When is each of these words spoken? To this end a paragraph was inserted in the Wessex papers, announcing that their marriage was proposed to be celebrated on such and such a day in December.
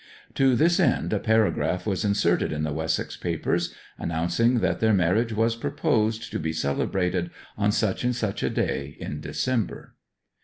To 0.33 0.55
this 0.55 0.79
end 0.79 1.13
a 1.13 1.19
paragraph 1.19 1.85
was 1.85 2.03
inserted 2.03 2.51
in 2.51 2.63
the 2.63 2.73
Wessex 2.73 3.15
papers, 3.15 3.71
announcing 3.99 4.55
that 4.61 4.79
their 4.79 4.95
marriage 4.95 5.31
was 5.31 5.55
proposed 5.55 6.31
to 6.31 6.39
be 6.39 6.53
celebrated 6.53 7.29
on 7.55 7.71
such 7.71 8.03
and 8.03 8.15
such 8.15 8.41
a 8.41 8.49
day 8.49 8.97
in 8.99 9.21
December. 9.21 9.93